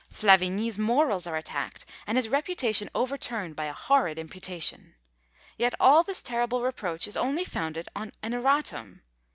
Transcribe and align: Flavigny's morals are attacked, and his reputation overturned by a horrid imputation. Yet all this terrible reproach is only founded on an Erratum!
Flavigny's 0.11 0.79
morals 0.79 1.27
are 1.27 1.35
attacked, 1.37 1.85
and 2.07 2.17
his 2.17 2.27
reputation 2.27 2.89
overturned 2.95 3.55
by 3.55 3.65
a 3.65 3.73
horrid 3.73 4.17
imputation. 4.17 4.95
Yet 5.59 5.75
all 5.79 6.01
this 6.01 6.23
terrible 6.23 6.63
reproach 6.63 7.05
is 7.05 7.15
only 7.15 7.45
founded 7.45 7.87
on 7.95 8.11
an 8.23 8.31
Erratum! 8.33 9.01